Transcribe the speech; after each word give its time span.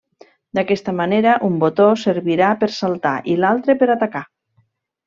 D’aquesta 0.59 0.95
manera 0.99 1.35
un 1.49 1.59
botó 1.65 1.91
servirà 2.07 2.51
per 2.65 2.73
saltar 2.81 3.17
i 3.35 3.41
l’altre 3.45 3.79
per 3.85 3.93
atacar. 3.99 4.27